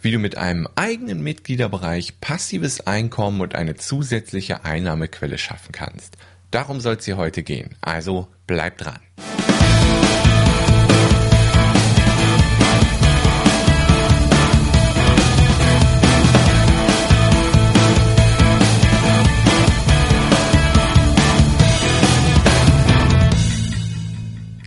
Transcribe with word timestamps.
wie 0.00 0.10
du 0.10 0.18
mit 0.18 0.36
einem 0.36 0.68
eigenen 0.76 1.22
Mitgliederbereich 1.22 2.20
passives 2.20 2.86
Einkommen 2.86 3.40
und 3.40 3.54
eine 3.54 3.74
zusätzliche 3.74 4.64
Einnahmequelle 4.64 5.38
schaffen 5.38 5.72
kannst. 5.72 6.16
Darum 6.50 6.80
soll 6.80 6.96
es 6.96 7.04
hier 7.04 7.16
heute 7.16 7.42
gehen. 7.42 7.74
Also 7.80 8.28
bleib 8.46 8.78
dran. 8.78 9.00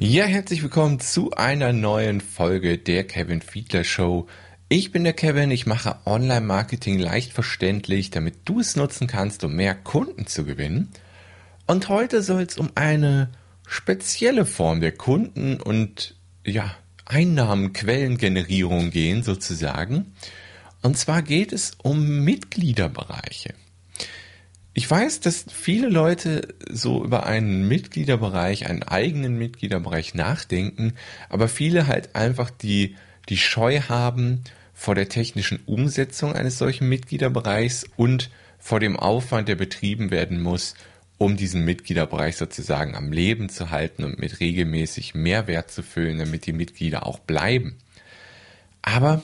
Ja, 0.03 0.25
herzlich 0.25 0.61
willkommen 0.61 0.99
zu 0.99 1.31
einer 1.31 1.71
neuen 1.71 2.19
Folge 2.19 2.77
der 2.77 3.05
Kevin 3.05 3.41
Fiedler 3.41 3.83
Show. 3.83 4.27
Ich 4.73 4.93
bin 4.93 5.03
der 5.03 5.11
Kevin, 5.11 5.51
ich 5.51 5.65
mache 5.65 5.97
Online-Marketing 6.05 6.97
leicht 6.97 7.33
verständlich, 7.33 8.09
damit 8.09 8.35
du 8.45 8.61
es 8.61 8.77
nutzen 8.77 9.05
kannst, 9.05 9.43
um 9.43 9.53
mehr 9.53 9.75
Kunden 9.75 10.27
zu 10.27 10.45
gewinnen. 10.45 10.87
Und 11.67 11.89
heute 11.89 12.21
soll 12.21 12.43
es 12.43 12.57
um 12.57 12.69
eine 12.75 13.31
spezielle 13.67 14.45
Form 14.45 14.79
der 14.79 14.93
Kunden- 14.93 15.59
und 15.59 16.15
ja, 16.45 16.73
Einnahmenquellengenerierung 17.03 18.91
gehen, 18.91 19.23
sozusagen. 19.23 20.13
Und 20.81 20.97
zwar 20.97 21.21
geht 21.21 21.51
es 21.51 21.73
um 21.83 22.23
Mitgliederbereiche. 22.23 23.53
Ich 24.73 24.89
weiß, 24.89 25.19
dass 25.19 25.47
viele 25.51 25.89
Leute 25.89 26.47
so 26.69 27.03
über 27.03 27.25
einen 27.25 27.67
Mitgliederbereich, 27.67 28.67
einen 28.67 28.83
eigenen 28.83 29.37
Mitgliederbereich 29.37 30.13
nachdenken, 30.13 30.93
aber 31.27 31.49
viele 31.49 31.87
halt 31.87 32.15
einfach 32.15 32.49
die, 32.49 32.95
die 33.27 33.35
Scheu 33.35 33.81
haben 33.81 34.45
vor 34.81 34.95
der 34.95 35.09
technischen 35.09 35.59
Umsetzung 35.67 36.33
eines 36.33 36.57
solchen 36.57 36.89
Mitgliederbereichs 36.89 37.85
und 37.97 38.31
vor 38.57 38.79
dem 38.79 38.97
Aufwand, 38.97 39.47
der 39.47 39.53
betrieben 39.53 40.09
werden 40.09 40.41
muss, 40.41 40.73
um 41.19 41.37
diesen 41.37 41.63
Mitgliederbereich 41.65 42.35
sozusagen 42.35 42.95
am 42.95 43.11
Leben 43.11 43.49
zu 43.49 43.69
halten 43.69 44.03
und 44.03 44.17
mit 44.17 44.39
regelmäßig 44.39 45.13
Mehrwert 45.13 45.69
zu 45.69 45.83
füllen, 45.83 46.17
damit 46.17 46.47
die 46.47 46.51
Mitglieder 46.51 47.05
auch 47.05 47.19
bleiben. 47.19 47.77
Aber 48.81 49.21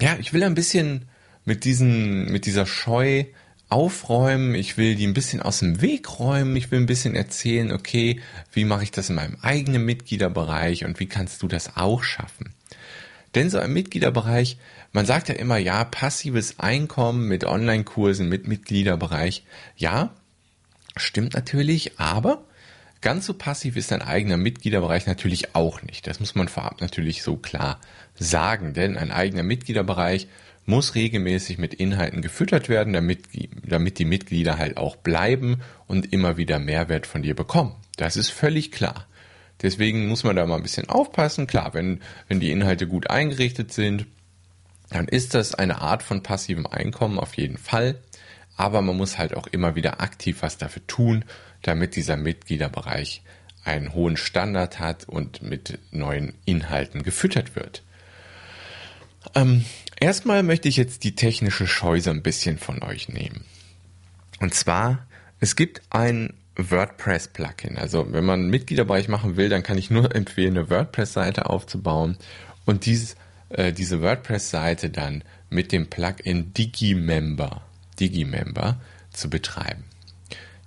ja, 0.00 0.16
ich 0.18 0.32
will 0.32 0.42
ein 0.42 0.56
bisschen 0.56 1.06
mit 1.44 1.64
diesen, 1.64 2.32
mit 2.32 2.44
dieser 2.44 2.66
Scheu 2.66 3.26
aufräumen, 3.68 4.56
ich 4.56 4.78
will 4.78 4.96
die 4.96 5.06
ein 5.06 5.14
bisschen 5.14 5.42
aus 5.42 5.60
dem 5.60 5.80
Weg 5.80 6.18
räumen, 6.18 6.56
ich 6.56 6.72
will 6.72 6.80
ein 6.80 6.86
bisschen 6.86 7.14
erzählen, 7.14 7.70
okay, 7.70 8.20
wie 8.52 8.64
mache 8.64 8.82
ich 8.82 8.90
das 8.90 9.10
in 9.10 9.14
meinem 9.14 9.36
eigenen 9.42 9.84
Mitgliederbereich 9.84 10.84
und 10.84 10.98
wie 10.98 11.06
kannst 11.06 11.40
du 11.40 11.46
das 11.46 11.76
auch 11.76 12.02
schaffen? 12.02 12.52
Denn 13.34 13.50
so 13.50 13.58
ein 13.58 13.72
Mitgliederbereich, 13.72 14.58
man 14.92 15.06
sagt 15.06 15.28
ja 15.28 15.34
immer, 15.34 15.56
ja, 15.56 15.84
passives 15.84 16.58
Einkommen 16.58 17.28
mit 17.28 17.44
Online-Kursen, 17.44 18.28
mit 18.28 18.46
Mitgliederbereich, 18.46 19.44
ja, 19.76 20.10
stimmt 20.96 21.34
natürlich, 21.34 21.98
aber 21.98 22.44
ganz 23.00 23.26
so 23.26 23.34
passiv 23.34 23.76
ist 23.76 23.92
ein 23.92 24.02
eigener 24.02 24.36
Mitgliederbereich 24.36 25.06
natürlich 25.06 25.54
auch 25.54 25.82
nicht. 25.82 26.06
Das 26.06 26.20
muss 26.20 26.34
man 26.34 26.48
vorab 26.48 26.80
natürlich 26.80 27.22
so 27.22 27.36
klar 27.36 27.80
sagen, 28.14 28.74
denn 28.74 28.96
ein 28.96 29.10
eigener 29.10 29.42
Mitgliederbereich 29.42 30.28
muss 30.64 30.94
regelmäßig 30.94 31.58
mit 31.58 31.74
Inhalten 31.74 32.22
gefüttert 32.22 32.68
werden, 32.68 32.92
damit, 32.92 33.24
damit 33.64 33.98
die 33.98 34.04
Mitglieder 34.04 34.58
halt 34.58 34.76
auch 34.76 34.96
bleiben 34.96 35.60
und 35.86 36.12
immer 36.12 36.36
wieder 36.36 36.58
Mehrwert 36.58 37.06
von 37.06 37.22
dir 37.22 37.34
bekommen. 37.34 37.74
Das 37.96 38.16
ist 38.16 38.30
völlig 38.30 38.70
klar. 38.70 39.06
Deswegen 39.60 40.08
muss 40.08 40.24
man 40.24 40.36
da 40.36 40.46
mal 40.46 40.56
ein 40.56 40.62
bisschen 40.62 40.88
aufpassen. 40.88 41.46
Klar, 41.46 41.74
wenn, 41.74 42.00
wenn 42.28 42.40
die 42.40 42.50
Inhalte 42.50 42.86
gut 42.86 43.10
eingerichtet 43.10 43.72
sind, 43.72 44.06
dann 44.90 45.08
ist 45.08 45.34
das 45.34 45.54
eine 45.54 45.80
Art 45.80 46.02
von 46.02 46.22
passivem 46.22 46.66
Einkommen 46.66 47.18
auf 47.18 47.34
jeden 47.34 47.58
Fall. 47.58 48.00
Aber 48.56 48.82
man 48.82 48.96
muss 48.96 49.18
halt 49.18 49.36
auch 49.36 49.46
immer 49.46 49.74
wieder 49.76 50.00
aktiv 50.00 50.38
was 50.40 50.58
dafür 50.58 50.86
tun, 50.86 51.24
damit 51.62 51.96
dieser 51.96 52.16
Mitgliederbereich 52.16 53.22
einen 53.64 53.94
hohen 53.94 54.16
Standard 54.16 54.80
hat 54.80 55.08
und 55.08 55.42
mit 55.42 55.78
neuen 55.92 56.34
Inhalten 56.44 57.02
gefüttert 57.02 57.54
wird. 57.54 57.82
Ähm, 59.34 59.64
Erstmal 60.02 60.42
möchte 60.42 60.68
ich 60.68 60.76
jetzt 60.76 61.04
die 61.04 61.14
technische 61.14 61.68
Scheuse 61.68 62.10
ein 62.10 62.24
bisschen 62.24 62.58
von 62.58 62.82
euch 62.82 63.08
nehmen. 63.08 63.44
Und 64.40 64.52
zwar, 64.52 65.06
es 65.38 65.54
gibt 65.54 65.80
ein 65.90 66.34
WordPress-Plugin. 66.56 67.78
Also 67.78 68.12
wenn 68.12 68.24
man 68.24 68.40
einen 68.40 68.50
Mitgliederbereich 68.50 69.08
machen 69.08 69.36
will, 69.36 69.48
dann 69.48 69.62
kann 69.62 69.78
ich 69.78 69.90
nur 69.90 70.14
empfehlen, 70.14 70.56
eine 70.56 70.70
WordPress-Seite 70.70 71.48
aufzubauen 71.48 72.16
und 72.64 72.86
dieses, 72.86 73.16
äh, 73.50 73.72
diese 73.72 74.02
WordPress-Seite 74.02 74.90
dann 74.90 75.24
mit 75.50 75.72
dem 75.72 75.88
Plugin 75.88 76.52
Digimember, 76.54 77.62
Digimember 78.00 78.80
zu 79.10 79.28
betreiben. 79.28 79.84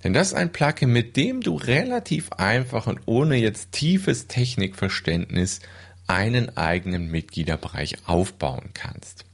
Denn 0.04 0.12
das 0.12 0.28
ist 0.28 0.34
ein 0.34 0.52
Plugin, 0.52 0.92
mit 0.92 1.16
dem 1.16 1.40
du 1.40 1.56
relativ 1.56 2.32
einfach 2.32 2.86
und 2.86 3.00
ohne 3.06 3.36
jetzt 3.36 3.72
tiefes 3.72 4.28
Technikverständnis 4.28 5.60
einen 6.06 6.56
eigenen 6.56 7.10
Mitgliederbereich 7.10 7.96
aufbauen 8.06 8.70
kannst. 8.74 9.24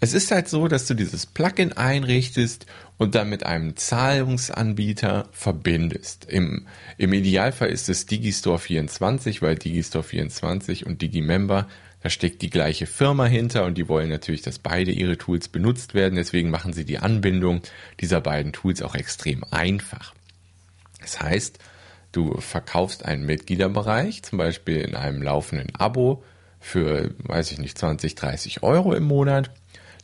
Es 0.00 0.14
ist 0.14 0.30
halt 0.30 0.48
so, 0.48 0.66
dass 0.66 0.86
du 0.86 0.94
dieses 0.94 1.26
Plugin 1.26 1.74
einrichtest 1.74 2.66
und 3.00 3.14
dann 3.14 3.30
mit 3.30 3.46
einem 3.46 3.76
Zahlungsanbieter 3.76 5.26
verbindest. 5.32 6.26
Im, 6.26 6.66
im 6.98 7.14
Idealfall 7.14 7.70
ist 7.70 7.88
es 7.88 8.04
Digistore 8.04 8.58
24, 8.58 9.40
weil 9.40 9.54
Digistore 9.54 10.04
24 10.04 10.84
und 10.84 11.00
Digimember, 11.00 11.66
da 12.02 12.10
steckt 12.10 12.42
die 12.42 12.50
gleiche 12.50 12.84
Firma 12.84 13.24
hinter 13.24 13.64
und 13.64 13.78
die 13.78 13.88
wollen 13.88 14.10
natürlich, 14.10 14.42
dass 14.42 14.58
beide 14.58 14.92
ihre 14.92 15.16
Tools 15.16 15.48
benutzt 15.48 15.94
werden. 15.94 16.16
Deswegen 16.16 16.50
machen 16.50 16.74
sie 16.74 16.84
die 16.84 16.98
Anbindung 16.98 17.62
dieser 18.00 18.20
beiden 18.20 18.52
Tools 18.52 18.82
auch 18.82 18.94
extrem 18.94 19.44
einfach. 19.50 20.12
Das 21.00 21.22
heißt, 21.22 21.58
du 22.12 22.38
verkaufst 22.38 23.06
einen 23.06 23.24
Mitgliederbereich, 23.24 24.24
zum 24.24 24.36
Beispiel 24.36 24.76
in 24.76 24.94
einem 24.94 25.22
laufenden 25.22 25.74
Abo 25.74 26.22
für, 26.60 27.14
weiß 27.20 27.50
ich 27.52 27.60
nicht, 27.60 27.78
20, 27.78 28.14
30 28.14 28.62
Euro 28.62 28.92
im 28.92 29.04
Monat 29.04 29.50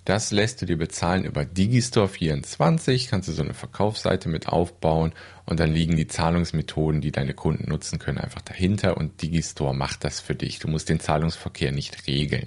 das 0.06 0.31
lässt 0.31 0.62
du 0.62 0.67
dir 0.67 0.78
bezahlen 0.78 1.25
über 1.25 1.44
Digistore 1.44 2.09
24, 2.09 3.09
kannst 3.09 3.28
du 3.28 3.33
so 3.33 3.43
eine 3.43 3.55
Verkaufsseite 3.55 4.28
mit 4.28 4.49
aufbauen 4.49 5.12
und 5.44 5.59
dann 5.59 5.72
liegen 5.72 5.97
die 5.97 6.06
Zahlungsmethoden, 6.06 7.00
die 7.00 7.11
deine 7.11 7.34
Kunden 7.34 7.69
nutzen 7.69 7.99
können, 7.99 8.19
einfach 8.19 8.41
dahinter 8.41 8.97
und 8.97 9.21
Digistore 9.21 9.75
macht 9.75 10.05
das 10.05 10.21
für 10.21 10.37
dich. 10.37 10.61
Du 10.61 10.69
musst 10.69 10.89
den 10.89 11.00
Zahlungsverkehr 11.00 11.72
nicht 11.72 12.06
regeln. 12.06 12.47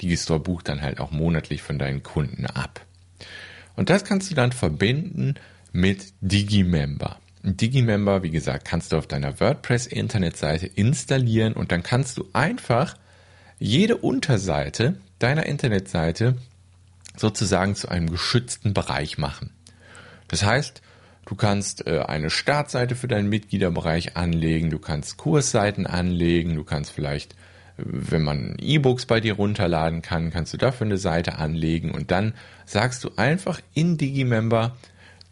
Digistore 0.00 0.38
bucht 0.38 0.68
dann 0.68 0.80
halt 0.80 1.00
auch 1.00 1.10
monatlich 1.10 1.60
von 1.60 1.78
deinen 1.78 2.04
Kunden 2.04 2.46
ab. 2.46 2.80
Und 3.74 3.90
das 3.90 4.04
kannst 4.04 4.30
du 4.30 4.36
dann 4.36 4.52
verbinden 4.52 5.34
mit 5.72 6.12
Digimember. 6.20 7.18
Digimember, 7.42 8.22
wie 8.22 8.30
gesagt, 8.30 8.64
kannst 8.64 8.92
du 8.92 8.96
auf 8.96 9.08
deiner 9.08 9.40
WordPress-Internetseite 9.40 10.66
installieren 10.66 11.54
und 11.54 11.72
dann 11.72 11.82
kannst 11.82 12.16
du 12.18 12.28
einfach 12.32 12.94
jede 13.58 13.96
Unterseite 13.96 14.96
deiner 15.18 15.46
Internetseite 15.46 16.36
sozusagen 17.20 17.74
zu 17.74 17.88
einem 17.88 18.10
geschützten 18.10 18.74
Bereich 18.74 19.18
machen. 19.18 19.50
Das 20.28 20.44
heißt, 20.44 20.82
du 21.26 21.34
kannst 21.34 21.86
äh, 21.86 22.00
eine 22.00 22.30
Startseite 22.30 22.96
für 22.96 23.08
deinen 23.08 23.28
Mitgliederbereich 23.28 24.16
anlegen, 24.16 24.70
du 24.70 24.78
kannst 24.78 25.16
Kursseiten 25.16 25.86
anlegen, 25.86 26.54
du 26.54 26.64
kannst 26.64 26.90
vielleicht, 26.92 27.32
äh, 27.32 27.36
wenn 27.84 28.22
man 28.22 28.56
E-Books 28.58 29.06
bei 29.06 29.20
dir 29.20 29.34
runterladen 29.34 30.02
kann, 30.02 30.30
kannst 30.30 30.52
du 30.52 30.56
dafür 30.56 30.86
eine 30.86 30.98
Seite 30.98 31.36
anlegen 31.36 31.92
und 31.92 32.10
dann 32.10 32.34
sagst 32.64 33.04
du 33.04 33.10
einfach 33.16 33.60
in 33.74 33.98
Digimember 33.98 34.76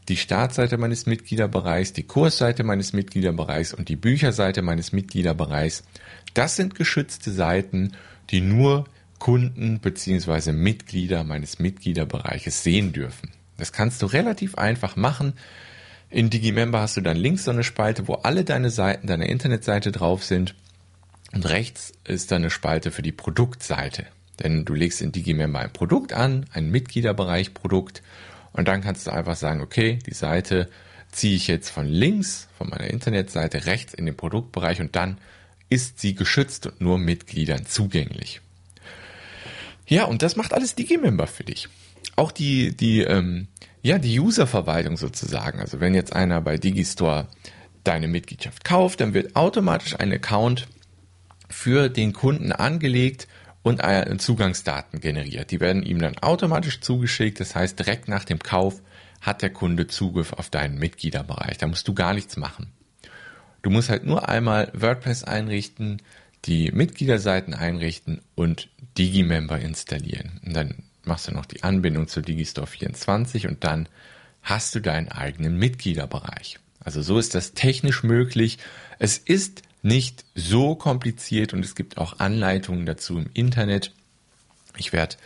die 0.09 0.17
Startseite 0.17 0.79
meines 0.79 1.07
Mitgliederbereichs, 1.07 1.93
die 1.93 2.05
Kursseite 2.05 2.65
meines 2.65 2.93
Mitgliederbereichs 2.93 3.75
und 3.75 3.89
die 3.89 3.97
Bücherseite 3.97 4.63
meines 4.63 4.93
Mitgliederbereichs. 4.93 5.85
Das 6.35 6.57
sind 6.57 6.75
geschützte 6.75 7.31
Seiten, 7.31 7.93
die 8.31 8.41
nur 8.41 8.85
Kunden 9.19 9.81
bzw. 9.81 10.53
Mitglieder 10.53 11.25
meines 11.25 11.59
Mitgliederbereiches 11.59 12.63
sehen 12.63 12.93
dürfen. 12.93 13.31
Das 13.57 13.73
kannst 13.73 14.03
du 14.03 14.07
relativ 14.07 14.57
einfach 14.57 14.97
machen. 14.97 15.35
In 16.11 16.31
Digimember 16.31 16.81
hast 16.81 16.97
du 16.97 17.01
dann 17.01 17.17
links 17.17 17.45
so 17.45 17.51
eine 17.51 17.65
Spalte, 17.65 18.09
wo 18.09 18.15
alle 18.15 18.45
deine 18.45 18.71
Seiten 18.71 19.07
deiner 19.07 19.29
Internetseite 19.29 19.93
drauf 19.93 20.25
sind. 20.25 20.55
Und 21.33 21.49
rechts 21.49 21.93
ist 22.05 22.31
dann 22.31 22.43
eine 22.43 22.51
Spalte 22.51 22.91
für 22.91 23.03
die 23.03 23.13
Produktseite. 23.13 24.07
Denn 24.41 24.65
du 24.65 24.75
legst 24.75 25.03
in 25.03 25.13
Digimember 25.13 25.59
ein 25.59 25.73
Produkt 25.73 26.13
an, 26.13 26.47
ein 26.53 26.71
Mitgliederbereich 26.71 27.53
Produkt. 27.53 28.03
Und 28.53 28.69
dann 28.69 28.81
kannst 28.81 29.07
du 29.07 29.11
einfach 29.11 29.37
sagen, 29.37 29.61
okay, 29.61 29.99
die 30.07 30.15
Seite 30.15 30.71
ziehe 31.11 31.37
ich 31.37 31.49
jetzt 31.49 31.71
von 31.71 31.87
links, 31.87 32.49
von 32.57 32.69
meiner 32.69 32.89
Internetseite 32.89 33.67
rechts 33.67 33.95
in 33.95 34.07
den 34.07 34.17
Produktbereich 34.17 34.81
und 34.81 34.97
dann 34.97 35.19
ist 35.69 36.01
sie 36.01 36.15
geschützt 36.15 36.67
und 36.67 36.81
nur 36.81 36.99
Mitgliedern 36.99 37.67
zugänglich. 37.67 38.41
Ja, 39.89 40.05
und 40.05 40.23
das 40.23 40.37
macht 40.37 40.53
alles 40.53 40.75
Digimember 40.75 41.27
für 41.27 41.45
dich. 41.45 41.69
Auch 42.15 42.31
die, 42.31 42.77
die, 42.77 43.01
ähm, 43.01 43.49
ja, 43.83 43.99
die 43.99 44.21
Userverwaltung 44.21 44.97
sozusagen. 44.97 45.61
Also 45.61 45.81
wenn 45.81 45.95
jetzt 45.95 46.13
einer 46.13 46.41
bei 46.41 46.59
Digistore 46.59 47.29
deine 47.85 48.07
Mitgliedschaft 48.07 48.65
kauft, 48.65 49.01
dann 49.01 49.15
wird 49.15 49.35
automatisch 49.35 49.99
ein 49.99 50.13
Account 50.13 50.69
für 51.49 51.89
den 51.89 52.13
Kunden 52.13 52.53
angelegt 52.53 53.29
und 53.63 53.81
äh, 53.83 54.17
Zugangsdaten 54.19 55.01
generiert. 55.01 55.51
Die 55.51 55.61
werden 55.61 55.83
ihm 55.83 56.01
dann 56.01 56.19
automatisch 56.19 56.81
zugeschickt. 56.81 57.41
Das 57.41 57.55
heißt, 57.55 57.79
direkt 57.79 58.09
nach 58.09 58.25
dem 58.25 58.39
Kauf 58.39 58.83
hat 59.21 59.43
der 59.43 59.51
Kunde 59.51 59.87
Zugriff 59.87 60.35
auf 60.35 60.51
deinen 60.51 60.79
Mitgliederbereich. 60.79 61.59
Da 61.59 61.67
musst 61.67 61.89
du 61.89 61.95
gar 61.95 62.15
nichts 62.15 62.37
machen. 62.37 62.73
Du 63.63 63.71
musst 63.71 63.89
halt 63.89 64.05
nur 64.05 64.29
einmal 64.29 64.71
WordPress 64.75 65.25
einrichten, 65.25 66.01
die 66.45 66.71
Mitgliederseiten 66.73 67.55
einrichten 67.55 68.21
und 68.35 68.69
Digimember 68.97 69.59
installieren. 69.59 70.41
Und 70.45 70.55
dann 70.55 70.75
machst 71.05 71.29
du 71.29 71.33
noch 71.33 71.47
die 71.47 71.63
Anbindung 71.63 72.09
zu 72.09 72.21
Digistore 72.21 72.67
24 72.67 73.47
und 73.47 73.65
dann 73.65 73.89
hast 74.43 74.75
du 74.75 74.81
deinen 74.81 75.09
eigenen 75.09 75.57
Mitgliederbereich. 75.57 76.59
Also 76.81 77.03
so 77.03 77.19
ist 77.19 77.35
das 77.35 77.53
technisch 77.53 78.03
möglich. 78.03 78.59
Es 78.99 79.19
ist 79.19 79.63
nicht 79.83 80.25
so 80.35 80.75
kompliziert 80.75 81.53
und 81.53 81.65
es 81.65 81.75
gibt 81.75 81.99
auch 81.99 82.19
Anleitungen 82.19 82.87
dazu 82.87 83.19
im 83.19 83.31
Internet. 83.35 83.93
Ich 84.77 84.93
werde 84.93 85.17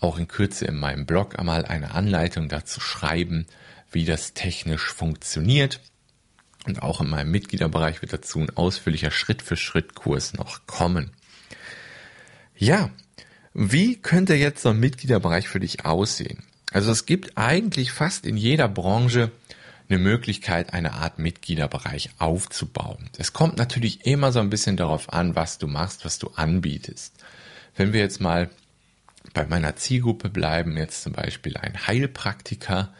auch 0.00 0.18
in 0.18 0.28
Kürze 0.28 0.66
in 0.66 0.76
meinem 0.76 1.06
Blog 1.06 1.38
einmal 1.38 1.64
eine 1.64 1.92
Anleitung 1.92 2.48
dazu 2.48 2.80
schreiben, 2.80 3.46
wie 3.90 4.04
das 4.04 4.34
technisch 4.34 4.92
funktioniert. 4.92 5.80
Und 6.66 6.82
auch 6.82 7.00
in 7.00 7.10
meinem 7.10 7.30
Mitgliederbereich 7.30 8.00
wird 8.00 8.12
dazu 8.12 8.40
ein 8.40 8.56
ausführlicher 8.56 9.10
Schritt-für-Schritt-Kurs 9.10 10.34
noch 10.34 10.66
kommen. 10.66 11.10
Ja, 12.56 12.90
wie 13.52 13.96
könnte 13.96 14.34
jetzt 14.34 14.62
so 14.62 14.70
ein 14.70 14.80
Mitgliederbereich 14.80 15.48
für 15.48 15.60
dich 15.60 15.84
aussehen? 15.84 16.42
Also 16.72 16.90
es 16.90 17.06
gibt 17.06 17.36
eigentlich 17.36 17.92
fast 17.92 18.26
in 18.26 18.36
jeder 18.36 18.68
Branche 18.68 19.30
eine 19.88 19.98
Möglichkeit, 19.98 20.72
eine 20.72 20.94
Art 20.94 21.18
Mitgliederbereich 21.18 22.10
aufzubauen. 22.18 23.10
Es 23.18 23.32
kommt 23.32 23.58
natürlich 23.58 24.06
immer 24.06 24.32
so 24.32 24.40
ein 24.40 24.50
bisschen 24.50 24.76
darauf 24.76 25.12
an, 25.12 25.36
was 25.36 25.58
du 25.58 25.66
machst, 25.66 26.04
was 26.04 26.18
du 26.18 26.30
anbietest. 26.34 27.14
Wenn 27.76 27.92
wir 27.92 28.00
jetzt 28.00 28.20
mal 28.20 28.50
bei 29.34 29.46
meiner 29.46 29.76
Zielgruppe 29.76 30.30
bleiben, 30.30 30.76
jetzt 30.76 31.02
zum 31.02 31.12
Beispiel 31.12 31.56
ein 31.56 31.86
Heilpraktiker, 31.86 32.92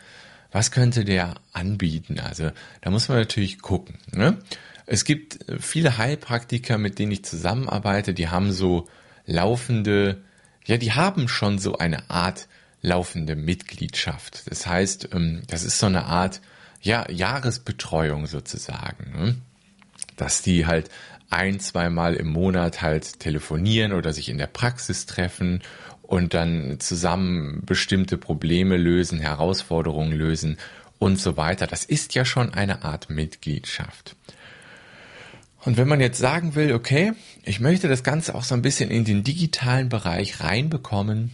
was 0.54 0.70
könnte 0.70 1.04
der 1.04 1.34
anbieten? 1.52 2.20
Also 2.20 2.52
da 2.80 2.90
muss 2.90 3.08
man 3.08 3.18
natürlich 3.18 3.60
gucken. 3.60 3.98
Ne? 4.12 4.38
Es 4.86 5.04
gibt 5.04 5.40
viele 5.58 5.98
Heilpraktiker, 5.98 6.78
mit 6.78 7.00
denen 7.00 7.10
ich 7.10 7.24
zusammenarbeite, 7.24 8.14
die 8.14 8.28
haben 8.28 8.52
so 8.52 8.86
laufende, 9.26 10.22
ja, 10.64 10.76
die 10.76 10.92
haben 10.92 11.26
schon 11.26 11.58
so 11.58 11.78
eine 11.78 12.08
Art 12.08 12.46
laufende 12.82 13.34
Mitgliedschaft. 13.34 14.44
Das 14.48 14.64
heißt, 14.64 15.08
ähm, 15.12 15.42
das 15.48 15.64
ist 15.64 15.80
so 15.80 15.86
eine 15.86 16.04
Art 16.04 16.40
ja, 16.80 17.10
Jahresbetreuung 17.10 18.28
sozusagen. 18.28 19.10
Ne? 19.10 19.36
Dass 20.16 20.42
die 20.42 20.66
halt 20.66 20.88
ein, 21.30 21.58
zweimal 21.58 22.14
im 22.14 22.28
Monat 22.28 22.80
halt 22.80 23.18
telefonieren 23.18 23.92
oder 23.92 24.12
sich 24.12 24.28
in 24.28 24.38
der 24.38 24.46
Praxis 24.46 25.06
treffen 25.06 25.62
und 26.06 26.34
dann 26.34 26.78
zusammen 26.80 27.62
bestimmte 27.64 28.18
Probleme 28.18 28.76
lösen, 28.76 29.20
Herausforderungen 29.20 30.12
lösen 30.12 30.58
und 30.98 31.18
so 31.18 31.36
weiter. 31.36 31.66
Das 31.66 31.84
ist 31.84 32.14
ja 32.14 32.24
schon 32.24 32.52
eine 32.52 32.82
Art 32.82 33.10
Mitgliedschaft. 33.10 34.16
Und 35.64 35.78
wenn 35.78 35.88
man 35.88 36.00
jetzt 36.00 36.18
sagen 36.18 36.54
will, 36.54 36.72
okay, 36.72 37.12
ich 37.42 37.58
möchte 37.58 37.88
das 37.88 38.02
Ganze 38.02 38.34
auch 38.34 38.44
so 38.44 38.54
ein 38.54 38.62
bisschen 38.62 38.90
in 38.90 39.04
den 39.04 39.24
digitalen 39.24 39.88
Bereich 39.88 40.40
reinbekommen, 40.40 41.30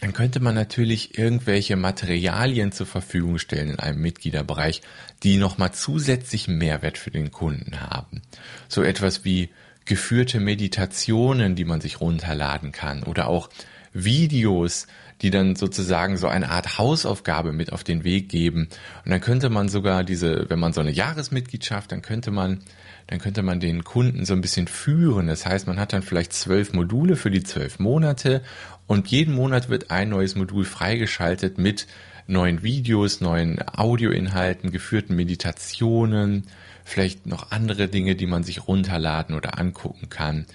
dann 0.00 0.14
könnte 0.14 0.40
man 0.40 0.54
natürlich 0.54 1.18
irgendwelche 1.18 1.76
Materialien 1.76 2.72
zur 2.72 2.86
Verfügung 2.86 3.38
stellen 3.38 3.70
in 3.70 3.78
einem 3.78 4.00
Mitgliederbereich, 4.00 4.80
die 5.22 5.36
nochmal 5.36 5.72
zusätzlichen 5.72 6.56
Mehrwert 6.56 6.98
für 6.98 7.10
den 7.10 7.30
Kunden 7.30 7.80
haben. 7.82 8.22
So 8.68 8.82
etwas 8.82 9.24
wie 9.24 9.50
geführte 9.84 10.40
Meditationen, 10.40 11.54
die 11.54 11.64
man 11.64 11.80
sich 11.80 12.00
runterladen 12.00 12.72
kann 12.72 13.02
oder 13.02 13.28
auch 13.28 13.48
Videos, 13.92 14.86
die 15.20 15.30
dann 15.30 15.54
sozusagen 15.54 16.16
so 16.16 16.26
eine 16.26 16.50
Art 16.50 16.78
Hausaufgabe 16.78 17.52
mit 17.52 17.72
auf 17.72 17.84
den 17.84 18.04
Weg 18.04 18.28
geben. 18.28 18.68
Und 19.04 19.10
dann 19.10 19.20
könnte 19.20 19.50
man 19.50 19.68
sogar 19.68 20.02
diese, 20.04 20.50
wenn 20.50 20.58
man 20.58 20.72
so 20.72 20.80
eine 20.80 20.90
Jahresmitgliedschaft, 20.90 21.92
dann 21.92 22.02
könnte 22.02 22.30
man, 22.30 22.60
dann 23.06 23.20
könnte 23.20 23.42
man 23.42 23.60
den 23.60 23.84
Kunden 23.84 24.24
so 24.24 24.34
ein 24.34 24.40
bisschen 24.40 24.66
führen. 24.66 25.28
Das 25.28 25.46
heißt, 25.46 25.66
man 25.66 25.78
hat 25.78 25.92
dann 25.92 26.02
vielleicht 26.02 26.32
zwölf 26.32 26.72
Module 26.72 27.16
für 27.16 27.30
die 27.30 27.42
zwölf 27.42 27.78
Monate 27.78 28.42
und 28.86 29.08
jeden 29.08 29.34
Monat 29.34 29.68
wird 29.68 29.90
ein 29.90 30.08
neues 30.08 30.34
Modul 30.34 30.64
freigeschaltet 30.64 31.56
mit 31.56 31.86
neuen 32.26 32.62
Videos, 32.62 33.20
neuen 33.20 33.58
Audioinhalten, 33.66 34.70
geführten 34.70 35.16
Meditationen, 35.16 36.44
vielleicht 36.84 37.26
noch 37.26 37.50
andere 37.52 37.88
Dinge, 37.88 38.16
die 38.16 38.26
man 38.26 38.42
sich 38.42 38.66
runterladen 38.66 39.34
oder 39.36 39.58
angucken 39.58 40.08
kann. 40.08 40.46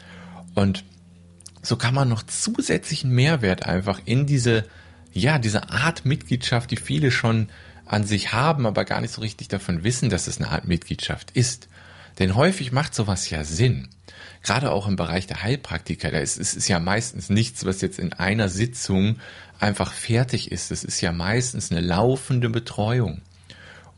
Und 0.56 0.84
so 1.62 1.76
kann 1.76 1.94
man 1.94 2.10
noch 2.10 2.24
zusätzlichen 2.24 3.12
Mehrwert 3.12 3.66
einfach 3.66 4.02
in 4.06 4.26
diese, 4.26 4.66
ja, 5.14 5.40
diese 5.40 5.70
Art 5.70 6.06
Mitgliedschaft, 6.06 6.72
die 6.72 6.78
viele 6.78 7.12
schon 7.12 7.50
an 7.86 8.04
sich 8.04 8.34
haben, 8.34 8.66
aber 8.66 8.86
gar 8.86 9.02
nicht 9.02 9.14
so 9.14 9.22
richtig 9.22 9.48
davon 9.48 9.84
wissen, 9.84 10.10
dass 10.10 10.28
es 10.28 10.38
eine 10.38 10.50
Art 10.50 10.68
Mitgliedschaft 10.68 11.32
ist. 11.32 11.68
Denn 12.20 12.36
häufig 12.36 12.72
macht 12.72 12.96
sowas 12.96 13.30
ja 13.30 13.44
Sinn. 13.44 13.88
Gerade 14.44 14.72
auch 14.72 14.88
im 14.88 14.96
Bereich 14.96 15.28
der 15.28 15.44
Heilpraktiker, 15.44 16.12
da 16.12 16.20
ist, 16.20 16.40
es 16.40 16.56
ist 16.56 16.68
ja 16.68 16.80
meistens 16.80 17.30
nichts, 17.30 17.66
was 17.66 17.82
jetzt 17.82 18.00
in 18.00 18.14
einer 18.14 18.50
Sitzung 18.50 19.18
einfach 19.60 19.94
fertig 19.94 20.52
ist. 20.52 20.72
Es 20.72 20.84
ist 20.84 21.02
ja 21.02 21.12
meistens 21.12 21.72
eine 21.72 21.82
laufende 21.82 22.50
Betreuung. 22.50 23.22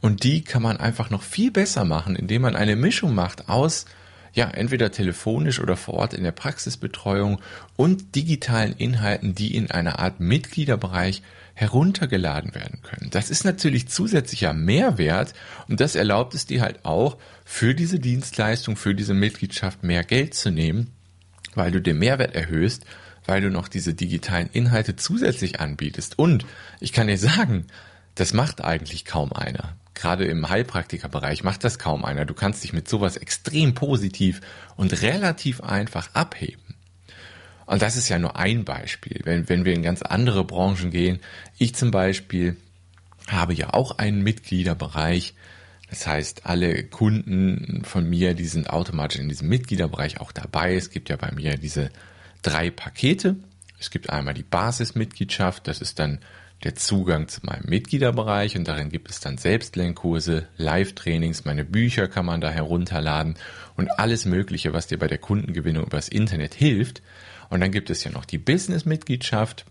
Und 0.01 0.23
die 0.23 0.43
kann 0.43 0.61
man 0.61 0.77
einfach 0.77 1.09
noch 1.09 1.23
viel 1.23 1.51
besser 1.51 1.83
machen, 1.85 2.15
indem 2.15 2.43
man 2.43 2.55
eine 2.55 2.75
Mischung 2.75 3.13
macht 3.15 3.49
aus 3.49 3.85
ja, 4.33 4.49
entweder 4.49 4.91
telefonisch 4.91 5.59
oder 5.59 5.75
vor 5.75 5.95
Ort 5.95 6.13
in 6.13 6.23
der 6.23 6.31
Praxisbetreuung 6.31 7.41
und 7.75 8.15
digitalen 8.15 8.73
Inhalten, 8.73 9.35
die 9.35 9.55
in 9.55 9.71
einer 9.71 9.99
Art 9.99 10.19
Mitgliederbereich 10.19 11.21
heruntergeladen 11.53 12.55
werden 12.55 12.81
können. 12.83 13.09
Das 13.11 13.29
ist 13.29 13.43
natürlich 13.43 13.89
zusätzlicher 13.89 14.53
Mehrwert 14.53 15.33
und 15.67 15.81
das 15.81 15.95
erlaubt 15.95 16.33
es 16.33 16.45
dir 16.45 16.61
halt 16.61 16.85
auch, 16.85 17.17
für 17.43 17.75
diese 17.75 17.99
Dienstleistung, 17.99 18.77
für 18.77 18.95
diese 18.95 19.13
Mitgliedschaft 19.13 19.83
mehr 19.83 20.03
Geld 20.03 20.35
zu 20.35 20.51
nehmen, 20.51 20.91
weil 21.55 21.71
du 21.71 21.81
den 21.81 21.99
Mehrwert 21.99 22.33
erhöhst, 22.33 22.85
weil 23.25 23.41
du 23.41 23.49
noch 23.49 23.67
diese 23.67 23.93
digitalen 23.93 24.49
Inhalte 24.53 24.95
zusätzlich 24.95 25.59
anbietest. 25.59 26.17
Und 26.17 26.45
ich 26.79 26.93
kann 26.93 27.07
dir 27.07 27.17
sagen, 27.17 27.65
das 28.15 28.33
macht 28.33 28.63
eigentlich 28.63 29.03
kaum 29.03 29.33
einer 29.33 29.75
gerade 29.99 30.25
im 30.25 30.49
Heilpraktikerbereich 30.49 31.43
macht 31.43 31.63
das 31.63 31.77
kaum 31.77 32.05
einer. 32.05 32.25
Du 32.25 32.33
kannst 32.33 32.63
dich 32.63 32.73
mit 32.73 32.87
sowas 32.87 33.17
extrem 33.17 33.73
positiv 33.73 34.41
und 34.75 35.01
relativ 35.01 35.61
einfach 35.61 36.09
abheben. 36.13 36.75
Und 37.65 37.81
das 37.81 37.97
ist 37.97 38.09
ja 38.09 38.17
nur 38.17 38.35
ein 38.35 38.65
Beispiel. 38.65 39.21
Wenn, 39.25 39.47
wenn 39.47 39.65
wir 39.65 39.73
in 39.73 39.83
ganz 39.83 40.01
andere 40.01 40.43
Branchen 40.43 40.89
gehen, 40.89 41.19
ich 41.57 41.75
zum 41.75 41.91
Beispiel 41.91 42.57
habe 43.27 43.53
ja 43.53 43.73
auch 43.73 43.99
einen 43.99 44.23
Mitgliederbereich. 44.23 45.35
Das 45.89 46.07
heißt, 46.07 46.45
alle 46.45 46.83
Kunden 46.85 47.83
von 47.83 48.09
mir, 48.09 48.33
die 48.33 48.45
sind 48.45 48.69
automatisch 48.69 49.19
in 49.19 49.29
diesem 49.29 49.49
Mitgliederbereich 49.49 50.19
auch 50.19 50.31
dabei. 50.31 50.75
Es 50.75 50.89
gibt 50.89 51.09
ja 51.09 51.15
bei 51.15 51.31
mir 51.31 51.57
diese 51.57 51.91
drei 52.41 52.71
Pakete. 52.71 53.35
Es 53.79 53.91
gibt 53.91 54.09
einmal 54.09 54.33
die 54.33 54.43
Basismitgliedschaft, 54.43 55.67
das 55.67 55.81
ist 55.81 55.99
dann 55.99 56.19
der 56.63 56.75
Zugang 56.75 57.27
zu 57.29 57.41
meinem 57.45 57.69
Mitgliederbereich 57.69 58.57
und 58.57 58.67
darin 58.67 58.89
gibt 58.89 59.09
es 59.09 59.21
dann 59.21 59.37
Selbstlernkurse, 59.37 60.47
Live-Trainings, 60.57 61.45
meine 61.45 61.63
Bücher 61.63 62.07
kann 62.07 62.25
man 62.25 62.41
da 62.41 62.49
herunterladen 62.49 63.35
und 63.75 63.89
alles 63.97 64.25
Mögliche, 64.25 64.73
was 64.73 64.87
dir 64.87 64.99
bei 64.99 65.07
der 65.07 65.19
Kundengewinnung 65.19 65.85
übers 65.85 66.09
Internet 66.09 66.53
hilft. 66.53 67.01
Und 67.49 67.61
dann 67.61 67.71
gibt 67.71 67.89
es 67.89 68.03
ja 68.03 68.11
noch 68.11 68.25
die 68.25 68.37
Business-Mitgliedschaft. 68.37 69.65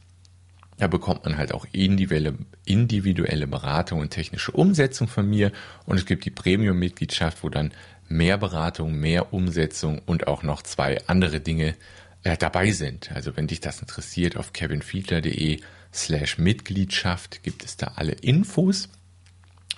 Da 0.78 0.86
bekommt 0.86 1.24
man 1.24 1.36
halt 1.36 1.52
auch 1.52 1.66
individuelle, 1.72 2.34
individuelle 2.64 3.46
Beratung 3.46 4.00
und 4.00 4.10
technische 4.10 4.52
Umsetzung 4.52 5.08
von 5.08 5.28
mir. 5.28 5.52
Und 5.84 5.98
es 5.98 6.06
gibt 6.06 6.24
die 6.24 6.30
Premium-Mitgliedschaft, 6.30 7.42
wo 7.42 7.50
dann 7.50 7.72
mehr 8.08 8.38
Beratung, 8.38 8.94
mehr 8.94 9.34
Umsetzung 9.34 10.00
und 10.06 10.26
auch 10.26 10.42
noch 10.42 10.62
zwei 10.62 10.98
andere 11.06 11.40
Dinge 11.40 11.74
äh, 12.22 12.36
dabei 12.36 12.70
sind. 12.70 13.12
Also 13.12 13.36
wenn 13.36 13.46
dich 13.46 13.60
das 13.60 13.80
interessiert, 13.80 14.36
auf 14.36 14.52
kevinfiedler.de 14.52 15.60
slash 15.92 16.38
Mitgliedschaft 16.38 17.42
gibt 17.42 17.64
es 17.64 17.76
da 17.76 17.92
alle 17.96 18.12
Infos. 18.12 18.88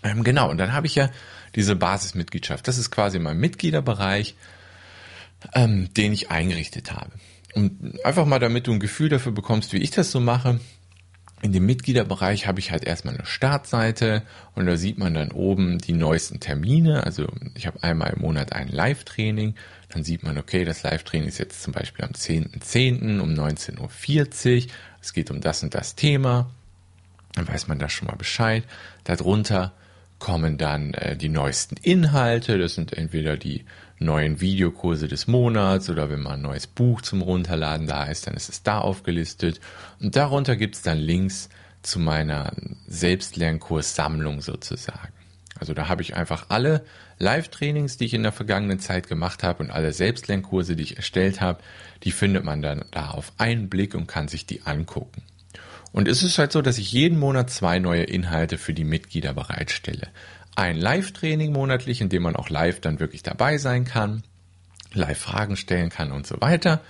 Ähm, 0.02 0.25
genau, 0.25 0.50
und 0.50 0.59
dann 0.59 0.73
habe 0.73 0.87
ich 0.87 0.95
ja 0.95 1.11
diese 1.55 1.76
Basismitgliedschaft. 1.76 2.67
Das 2.69 2.79
ist 2.79 2.90
quasi 2.90 3.19
mein 3.19 3.38
Mitgliederbereich, 3.38 4.35
ähm, 5.55 5.93
den 5.95 6.12
ich 6.12 6.31
eingerichtet 6.31 6.93
habe. 6.93 7.11
Und 7.55 8.05
einfach 8.05 8.26
mal, 8.26 8.38
damit 8.38 8.67
du 8.67 8.73
ein 8.73 8.81
Gefühl 8.81 9.09
dafür 9.09 9.33
bekommst, 9.33 9.73
wie 9.73 9.79
ich 9.79 9.90
das 9.90 10.11
so 10.11 10.21
mache. 10.21 10.61
In 11.42 11.52
dem 11.52 11.64
Mitgliederbereich 11.64 12.47
habe 12.47 12.61
ich 12.61 12.70
halt 12.70 12.85
erstmal 12.85 13.14
eine 13.14 13.25
Startseite 13.25 14.23
und 14.54 14.66
da 14.66 14.76
sieht 14.76 14.99
man 14.99 15.14
dann 15.14 15.32
oben 15.32 15.78
die 15.78 15.94
neuesten 15.94 16.38
Termine. 16.38 17.04
Also 17.04 17.26
ich 17.54 17.66
habe 17.66 17.82
einmal 17.82 18.12
im 18.12 18.20
Monat 18.20 18.52
ein 18.52 18.68
Live-Training. 18.68 19.54
Dann 19.88 20.04
sieht 20.04 20.23
man, 20.23 20.37
okay, 20.37 20.64
das 20.64 20.82
Live-Training 20.82 21.28
ist 21.28 21.38
jetzt 21.38 21.62
zum 21.62 21.73
Beispiel 21.73 22.04
am 22.04 22.12
10.10. 22.12 22.61
.10. 22.61 23.20
um 23.20 23.30
19.40 23.30 24.66
Uhr 24.66 24.73
es 25.00 25.12
geht 25.12 25.30
um 25.30 25.40
das 25.40 25.62
und 25.62 25.75
das 25.75 25.94
Thema, 25.94 26.50
dann 27.32 27.49
weiß 27.49 27.68
man 27.68 27.78
da 27.78 27.88
schon 27.88 28.09
mal 28.09 28.16
Bescheid. 28.16 28.64
Darunter 29.04 29.73
kommen 30.18 30.59
dann 30.59 30.94
äh, 30.94 31.16
die 31.16 31.28
neuesten 31.28 31.76
Inhalte. 31.76 32.59
Das 32.59 32.75
sind 32.75 32.92
entweder 32.92 33.37
die 33.37 33.64
neuen 34.00 34.40
Videokurse 34.40 35.07
des 35.07 35.26
Monats 35.26 35.88
oder 35.90 36.11
wenn 36.11 36.21
mal 36.21 36.35
ein 36.35 36.42
neues 36.42 36.66
Buch 36.66 37.02
zum 37.02 37.23
Runterladen 37.23 37.87
da 37.87 38.04
ist, 38.04 38.26
dann 38.26 38.35
ist 38.35 38.49
es 38.49 38.62
da 38.62 38.78
aufgelistet. 38.78 39.61
Und 40.00 40.16
darunter 40.16 40.57
gibt 40.57 40.75
es 40.75 40.83
dann 40.83 40.99
Links 40.99 41.49
zu 41.83 42.00
meiner 42.00 42.52
Selbstlernkurssammlung 42.88 44.40
sozusagen. 44.40 45.12
Also 45.59 45.75
da 45.75 45.88
habe 45.88 46.02
ich 46.02 46.16
einfach 46.16 46.47
alle 46.49 46.85
Live-Trainings, 47.19 47.99
die 47.99 48.07
ich 48.07 48.14
in 48.14 48.23
der 48.23 48.33
vergangenen 48.33 48.80
Zeit 48.80 49.07
gemacht 49.07 49.42
habe 49.42 49.62
und 49.62 49.71
alle 49.71 49.92
Selbstlernkurse, 49.92 50.75
die 50.75 50.83
ich 50.83 50.97
erstellt 50.97 51.42
habe, 51.42 51.62
die 52.02 52.12
findet 52.12 52.45
man 52.45 52.62
dann 52.62 52.87
da 52.90 53.11
auf 53.11 53.33
einen 53.37 53.69
Blick 53.69 53.95
und 53.95 54.07
kann 54.07 54.28
sich 54.28 54.47
die 54.47 54.62
angucken. 54.62 55.23
Und 55.92 56.09
es 56.09 56.23
ist 56.23 56.38
halt 56.38 56.52
so, 56.52 56.62
dass 56.62 56.78
ich 56.78 56.92
jeden 56.92 57.19
Monat 57.19 57.50
zwei 57.50 57.78
neue 57.78 58.04
Inhalte 58.04 58.59
für 58.59 58.73
die 58.73 58.85
Mitglieder 58.85 59.35
bereitstelle. 59.35 60.09
Ein 60.57 60.76
Live-Training 60.76 61.52
monatlich, 61.52 62.00
in 62.00 62.09
dem 62.09 62.23
man 62.23 62.37
auch 62.37 62.49
live 62.49 62.80
dann 62.80 63.00
wirklich 63.00 63.23
dabei 63.23 63.59
sein 63.59 63.85
kann, 63.85 64.23
live 64.92 65.19
Fragen 65.19 65.57
stellen 65.57 65.90
kann 65.90 66.12
und 66.12 66.26
so 66.26 66.40
weiter. 66.40 66.80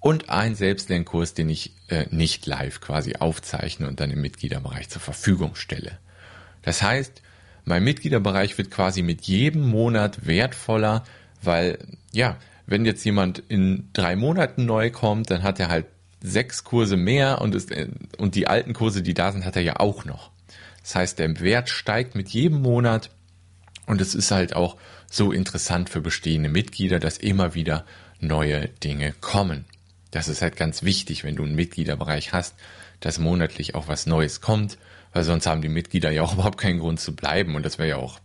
Und 0.00 0.28
ein 0.28 0.54
Selbstlernkurs, 0.54 1.32
den 1.32 1.48
ich 1.48 1.72
äh, 1.88 2.06
nicht 2.10 2.46
live 2.46 2.80
quasi 2.80 3.16
aufzeichne 3.16 3.88
und 3.88 4.00
dann 4.00 4.10
im 4.10 4.20
Mitgliederbereich 4.20 4.90
zur 4.90 5.00
Verfügung 5.00 5.54
stelle. 5.54 5.98
Das 6.62 6.82
heißt, 6.82 7.22
mein 7.64 7.82
Mitgliederbereich 7.84 8.58
wird 8.58 8.70
quasi 8.70 9.02
mit 9.02 9.22
jedem 9.22 9.66
Monat 9.66 10.26
wertvoller, 10.26 11.04
weil 11.42 11.78
ja, 12.12 12.36
wenn 12.66 12.84
jetzt 12.84 13.04
jemand 13.04 13.38
in 13.48 13.88
drei 13.92 14.16
Monaten 14.16 14.66
neu 14.66 14.90
kommt, 14.90 15.30
dann 15.30 15.42
hat 15.42 15.60
er 15.60 15.68
halt 15.68 15.86
sechs 16.22 16.64
Kurse 16.64 16.96
mehr 16.96 17.40
und, 17.40 17.54
ist, 17.54 17.70
und 18.18 18.34
die 18.34 18.46
alten 18.46 18.72
Kurse, 18.72 19.02
die 19.02 19.14
da 19.14 19.32
sind, 19.32 19.44
hat 19.44 19.56
er 19.56 19.62
ja 19.62 19.80
auch 19.80 20.04
noch. 20.04 20.30
Das 20.84 20.94
heißt, 20.94 21.18
der 21.18 21.40
Wert 21.40 21.70
steigt 21.70 22.14
mit 22.14 22.28
jedem 22.28 22.60
Monat 22.60 23.10
und 23.86 24.00
es 24.00 24.14
ist 24.14 24.30
halt 24.30 24.54
auch 24.54 24.76
so 25.10 25.32
interessant 25.32 25.88
für 25.88 26.02
bestehende 26.02 26.50
Mitglieder, 26.50 27.00
dass 27.00 27.16
immer 27.16 27.54
wieder 27.54 27.86
neue 28.20 28.68
Dinge 28.68 29.14
kommen. 29.20 29.64
Das 30.10 30.28
ist 30.28 30.42
halt 30.42 30.56
ganz 30.56 30.82
wichtig, 30.82 31.24
wenn 31.24 31.36
du 31.36 31.42
einen 31.42 31.54
Mitgliederbereich 31.54 32.32
hast, 32.32 32.54
dass 33.00 33.18
monatlich 33.18 33.74
auch 33.74 33.88
was 33.88 34.06
Neues 34.06 34.42
kommt, 34.42 34.78
weil 35.14 35.24
sonst 35.24 35.46
haben 35.46 35.62
die 35.62 35.68
Mitglieder 35.70 36.10
ja 36.10 36.22
auch 36.24 36.34
überhaupt 36.34 36.58
keinen 36.58 36.80
Grund 36.80 37.00
zu 37.00 37.16
bleiben 37.16 37.56
und 37.56 37.64
das 37.64 37.78
wäre 37.78 37.88
ja 37.88 37.96
auch 37.96 38.20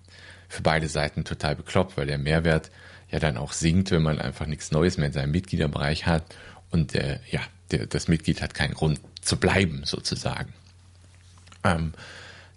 für 0.50 0.62
beide 0.62 0.90
Seiten 0.90 1.24
total 1.24 1.56
bekloppt, 1.56 1.96
weil 1.96 2.08
der 2.08 2.18
Mehrwert 2.18 2.72
ja 3.10 3.20
dann 3.20 3.38
auch 3.38 3.54
sinkt, 3.54 3.92
wenn 3.92 4.04
man 4.04 4.20
einfach 4.20 4.48
nichts 4.48 4.72
Neues 4.72 4.98
mehr 4.98 5.08
in 5.08 5.14
seinem 5.14 5.32
Mitgliederbereich 5.32 6.08
hat 6.08 6.26
und 6.72 6.94
äh, 6.94 7.20
ja, 7.32 7.40
der, 7.72 7.86
das 7.86 8.10
Mitglied 8.10 8.42
hat 8.42 8.54
keinen 8.54 8.74
Grund 8.74 9.00
zu 9.22 9.38
bleiben 9.38 9.84
sozusagen. 9.86 10.54
Ähm, 11.64 11.94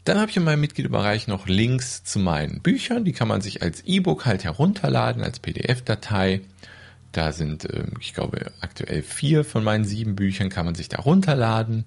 dann 0.04 0.18
habe 0.18 0.30
ich 0.30 0.36
in 0.36 0.44
meinem 0.44 0.60
Mitgliederbereich 0.60 1.28
noch 1.28 1.46
Links 1.46 2.02
zu 2.02 2.18
meinen 2.18 2.60
Büchern. 2.60 3.04
Die 3.04 3.12
kann 3.12 3.28
man 3.28 3.40
sich 3.40 3.62
als 3.62 3.82
E-Book 3.82 4.26
halt 4.26 4.44
herunterladen, 4.44 5.22
als 5.22 5.38
PDF-Datei. 5.38 6.40
Da 7.12 7.32
sind, 7.32 7.68
ähm, 7.72 7.92
ich 8.00 8.14
glaube, 8.14 8.50
aktuell 8.60 9.02
vier 9.02 9.44
von 9.44 9.62
meinen 9.62 9.84
sieben 9.84 10.16
Büchern 10.16 10.48
kann 10.48 10.66
man 10.66 10.74
sich 10.74 10.88
da 10.88 10.98
runterladen. 11.00 11.84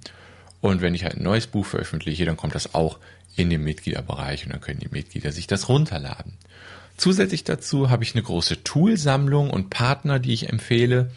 Und 0.61 0.81
wenn 0.81 0.95
ich 0.95 1.03
halt 1.03 1.17
ein 1.17 1.23
neues 1.23 1.47
Buch 1.47 1.65
veröffentliche, 1.65 2.25
dann 2.25 2.37
kommt 2.37 2.55
das 2.55 2.73
auch 2.73 2.99
in 3.35 3.49
den 3.49 3.63
Mitgliederbereich 3.63 4.45
und 4.45 4.53
dann 4.53 4.61
können 4.61 4.79
die 4.79 4.89
Mitglieder 4.89 5.31
sich 5.31 5.47
das 5.47 5.67
runterladen. 5.67 6.33
Zusätzlich 6.97 7.43
dazu 7.43 7.89
habe 7.89 8.03
ich 8.03 8.15
eine 8.15 8.23
große 8.23 8.63
Toolsammlung 8.63 9.49
und 9.49 9.69
Partner, 9.69 10.19
die 10.19 10.33
ich 10.33 10.49
empfehle. 10.49 11.11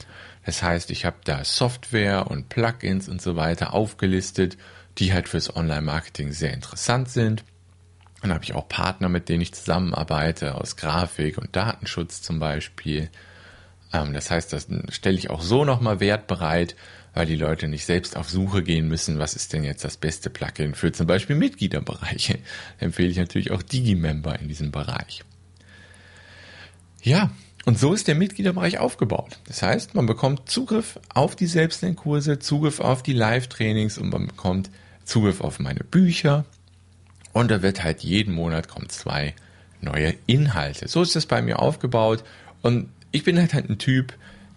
Das 0.45 0.63
heißt, 0.63 0.91
ich 0.91 1.05
habe 1.05 1.19
da 1.25 1.45
Software 1.45 2.29
und 2.31 2.49
Plugins 2.49 3.09
und 3.09 3.23
so 3.23 3.37
weiter 3.37 3.75
aufgelistet, 3.75 4.57
die 4.99 5.13
halt 5.13 5.29
fürs 5.29 5.55
Online-Marketing 5.55 6.33
sehr 6.33 6.53
interessant 6.53 7.09
sind. 7.09 7.45
Dann 8.21 8.33
habe 8.33 8.45
ich 8.45 8.55
auch 8.55 8.69
Partner, 8.69 9.09
mit 9.09 9.29
denen 9.29 9.43
ich 9.43 9.55
zusammenarbeite, 9.55 10.57
aus 10.57 10.77
Grafik 10.77 11.39
und 11.39 11.55
Datenschutz 11.55 12.21
zum 12.21 12.41
Beispiel. 12.41 13.11
Ähm, 13.93 14.13
das 14.13 14.31
heißt, 14.31 14.53
das 14.53 14.67
stelle 14.91 15.19
ich 15.19 15.31
auch 15.31 15.41
so 15.41 15.65
nochmal 15.65 16.01
Wert 16.01 16.27
bereit, 16.27 16.75
weil 17.15 17.27
die 17.27 17.37
Leute 17.37 17.69
nicht 17.69 17.87
selbst 17.87 18.17
auf 18.17 18.29
Suche 18.29 18.63
gehen 18.63 18.89
müssen, 18.89 19.19
was 19.19 19.35
ist 19.35 19.53
denn 19.53 19.65
jetzt 19.65 19.85
das 19.85 19.97
beste 19.97 20.31
Plugin 20.31 20.75
für 20.75 20.93
zum 20.93 21.07
Beispiel 21.07 21.37
Mitgliederbereiche. 21.37 22.39
Da 22.79 22.87
empfehle 22.87 23.09
ich 23.09 23.17
natürlich 23.17 23.51
auch 23.53 23.63
Digimember 23.63 24.39
in 24.39 24.49
diesem 24.49 24.73
Bereich. 24.73 25.25
Ja, 27.03 27.31
und 27.65 27.79
so 27.79 27.93
ist 27.93 28.09
der 28.09 28.15
Mitgliederbereich 28.15 28.79
aufgebaut. 28.79 29.39
Das 29.47 29.63
heißt, 29.63 29.95
man 29.95 30.07
bekommt 30.07 30.51
Zugriff 30.51 30.99
auf 31.15 31.37
die 31.37 31.47
Selbstlernkurse, 31.47 32.39
Zugriff 32.39 32.81
auf 32.81 33.03
die 33.03 33.13
Live-Trainings 33.13 33.99
und 33.99 34.11
man 34.11 34.27
bekommt 34.27 34.71
Zugriff 35.09 35.41
auf 35.41 35.59
meine 35.59 35.81
Bücher. 35.81 36.45
Und 37.33 37.51
da 37.51 37.63
wird 37.63 37.83
halt 37.83 38.03
jeden 38.03 38.35
Monat 38.35 38.69
kommen 38.69 38.89
zwei 38.89 39.35
neue 39.81 40.15
Inhalte. 40.27 40.89
So 40.89 41.03
ist 41.03 41.17
das 41.17 41.27
bei 41.27 41.41
mir 41.43 41.61
aufgebaut. 41.61 42.25
Und 42.63 42.91
ich 43.11 43.25
bin 43.25 43.39
halt, 43.39 43.55
halt 43.55 43.71
ein 43.71 43.79
Typ, 43.79 44.15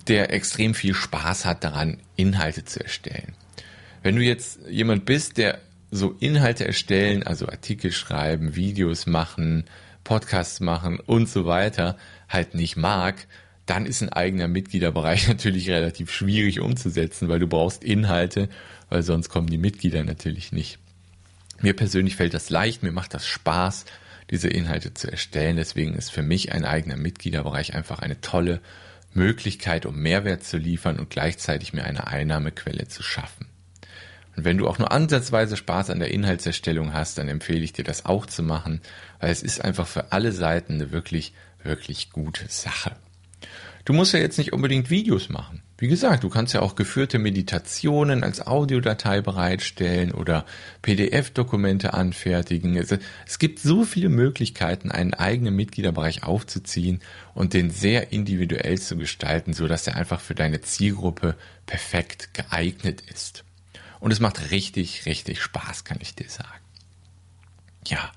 der 0.08 0.34
extrem 0.34 0.74
viel 0.74 0.93
Spaß 0.93 1.46
hat 1.46 1.63
daran, 1.63 1.98
Inhalte 2.15 2.65
zu 2.65 2.81
erstellen. 2.81 3.34
Wenn 4.03 4.15
du 4.15 4.24
jetzt 4.24 4.60
jemand 4.67 5.05
bist, 5.05 5.38
der 5.38 5.60
so 5.91 6.15
Inhalte 6.20 6.65
erstellen, 6.65 7.24
also 7.24 7.48
Artikel 7.48 7.91
schreiben, 7.91 8.55
Videos 8.55 9.05
machen, 9.05 9.65
Podcasts 10.03 10.60
machen 10.60 11.00
und 11.00 11.29
so 11.29 11.46
weiter, 11.46 11.98
halt 12.27 12.55
nicht 12.55 12.77
mag, 12.77 13.27
dann 13.65 13.86
ist 13.86 14.01
ein 14.01 14.10
eigener 14.10 14.48
Mitgliederbereich 14.48 15.27
natürlich 15.30 15.70
relativ 15.70 16.12
schwierig 16.12 16.60
umzusetzen, 16.60 17.30
weil 17.30 17.39
du 17.39 17.48
brauchst 17.48 17.84
Inhalte, 17.84 18.50
weil 18.89 19.03
sonst 19.03 19.30
kommen 19.30 19.48
die 19.48 19.58
Mitglieder 19.58 20.03
natürlich 20.03 20.51
nicht. 20.51 20.80
Mir 21.62 21.75
persönlich 21.75 22.15
fällt 22.15 22.34
das 22.34 22.50
leicht, 22.50 22.84
mir 22.84 22.91
macht 22.91 23.13
das 23.13 23.27
Spaß, 23.27 23.86
diese 24.32 24.48
Inhalte 24.48 24.94
zu 24.94 25.12
erstellen. 25.12 25.58
Deswegen 25.58 25.94
ist 25.94 26.12
für 26.12 26.24
mich 26.24 26.51
ein 26.51 26.65
eigener 26.65 26.98
Mitgliederbereich 26.98 27.75
einfach 27.75 28.00
eine 28.00 28.20
tolle 28.20 28.62
Möglichkeit, 29.13 29.86
um 29.86 29.96
Mehrwert 30.01 30.44
zu 30.44 30.58
liefern 30.58 30.98
und 30.98 31.10
gleichzeitig 31.10 31.74
mir 31.74 31.84
eine 31.84 32.08
Einnahmequelle 32.08 32.88
zu 32.88 33.03
schaffen. 33.03 33.48
Und 34.36 34.46
wenn 34.46 34.58
du 34.58 34.68
auch 34.68 34.80
nur 34.80 34.91
ansatzweise 34.91 35.58
Spaß 35.58 35.89
an 35.89 36.00
der 36.00 36.12
Inhaltserstellung 36.12 36.94
hast, 36.94 37.18
dann 37.18 37.27
empfehle 37.27 37.60
ich 37.60 37.74
dir 37.74 37.84
das 37.84 38.06
auch 38.06 38.25
zu 38.25 38.44
machen, 38.44 38.82
weil 39.20 39.30
es 39.30 39.44
ist 39.44 39.63
einfach 39.63 39.88
für 39.88 40.13
alle 40.13 40.32
Seiten 40.32 40.75
eine 40.75 40.91
wirklich, 40.91 41.34
wirklich 41.63 42.12
gute 42.12 42.48
Sache. 42.48 42.96
Du 43.92 43.98
musst 43.98 44.14
ja 44.14 44.22
jetzt 44.22 44.38
nicht 44.38 44.54
unbedingt 44.54 44.90
Videos 44.90 45.28
machen. 45.28 45.64
Wie 45.78 45.90
gesagt, 45.90 46.24
du 46.24 46.30
kannst 46.30 46.54
ja 46.54 46.62
auch 46.62 46.76
geführte 46.76 47.20
Meditationen 47.20 48.24
als 48.24 48.48
Audiodatei 48.48 49.20
bereitstellen 49.20 50.14
oder 50.14 50.46
PDF-Dokumente 50.82 51.94
anfertigen. 51.94 52.78
Es, 52.78 53.38
gibt 53.38 53.60
so 53.60 53.84
viele 53.84 54.08
Möglichkeiten, 54.08 54.92
einen 54.92 55.14
eigenen 55.14 55.58
Mitgliederbereich 55.58 56.24
aufzuziehen 56.24 57.02
und 57.34 57.54
den 57.54 57.70
sehr 57.70 58.14
individuell 58.14 58.80
zu 58.80 58.96
gestalten, 58.96 59.52
so 59.52 59.68
dass 59.68 59.86
er 59.88 59.98
einfach 59.98 60.22
für 60.22 60.36
deine 60.36 60.62
Zielgruppe 60.62 61.36
perfekt 61.66 62.34
geeignet 62.34 63.04
ist. 63.14 63.44
Und 64.00 64.14
es 64.14 64.22
macht 64.22 64.52
richtig, 64.52 65.06
richtig 65.06 65.42
Spaß, 65.42 65.84
kann 65.84 65.98
ich 66.00 66.16
dir 66.16 66.30
sagen. 66.30 66.48
Ja, 67.88 68.10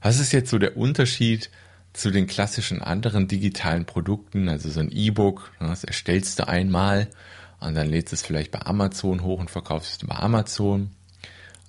was 0.00 0.18
ist 0.18 0.32
jetzt 0.32 0.48
so 0.48 0.56
der 0.56 0.78
Unterschied 0.78 1.50
zu 1.94 2.10
den 2.10 2.26
klassischen 2.26 2.82
anderen 2.82 3.28
digitalen 3.28 3.86
Produkten, 3.86 4.48
also 4.48 4.68
so 4.68 4.80
ein 4.80 4.90
E-Book, 4.90 5.52
ne, 5.60 5.68
das 5.68 5.84
erstellst 5.84 6.40
du 6.40 6.48
einmal 6.48 7.08
und 7.60 7.74
dann 7.74 7.88
lädst 7.88 8.12
es 8.12 8.20
vielleicht 8.20 8.50
bei 8.50 8.60
Amazon 8.60 9.22
hoch 9.22 9.38
und 9.38 9.50
verkaufst 9.50 10.02
es 10.02 10.08
bei 10.08 10.16
Amazon. 10.16 10.90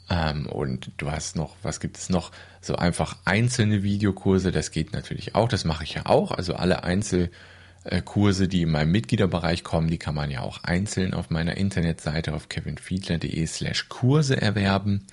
Ähm, 0.09 0.47
und 0.47 0.91
du 0.97 1.11
hast 1.11 1.35
noch, 1.35 1.55
was 1.61 1.79
gibt 1.79 1.97
es 1.97 2.09
noch? 2.09 2.31
So 2.59 2.75
einfach 2.75 3.17
einzelne 3.23 3.83
Videokurse, 3.83 4.51
das 4.51 4.71
geht 4.71 4.93
natürlich 4.93 5.35
auch, 5.35 5.47
das 5.47 5.63
mache 5.63 5.83
ich 5.83 5.93
ja 5.93 6.07
auch. 6.07 6.31
Also 6.31 6.55
alle 6.55 6.83
Einzelkurse, 6.83 8.47
die 8.47 8.63
in 8.63 8.71
meinem 8.71 8.91
Mitgliederbereich 8.91 9.63
kommen, 9.63 9.89
die 9.89 9.99
kann 9.99 10.15
man 10.15 10.31
ja 10.31 10.41
auch 10.41 10.63
einzeln 10.63 11.13
auf 11.13 11.29
meiner 11.29 11.55
Internetseite 11.55 12.33
auf 12.33 12.49
kevinfiedler.de 12.49 13.45
slash 13.45 13.89
Kurse 13.89 14.41
erwerben. 14.41 15.05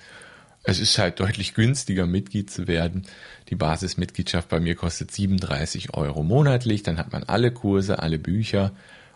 Es 0.63 0.79
ist 0.79 0.97
halt 0.97 1.19
deutlich 1.19 1.53
günstiger, 1.53 2.05
Mitglied 2.05 2.49
zu 2.49 2.67
werden. 2.67 3.03
Die 3.49 3.55
Basismitgliedschaft 3.55 4.47
bei 4.47 4.61
mir 4.61 4.75
kostet 4.75 5.11
37 5.11 5.93
Euro 5.93 6.23
monatlich. 6.23 6.83
Dann 6.83 6.97
hat 6.97 7.11
man 7.11 7.23
alle 7.23 7.51
Kurse, 7.51 7.99
alle 7.99 8.17
Bücher. 8.17 8.71